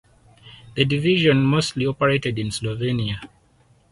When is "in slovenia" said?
2.39-3.29